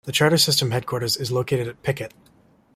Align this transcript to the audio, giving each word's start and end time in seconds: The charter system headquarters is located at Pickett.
The 0.05 0.11
charter 0.11 0.39
system 0.39 0.71
headquarters 0.71 1.15
is 1.15 1.31
located 1.31 1.67
at 1.67 1.83
Pickett. 1.83 2.11